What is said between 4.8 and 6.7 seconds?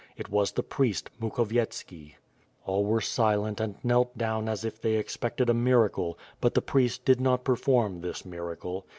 they expected a mir acle but the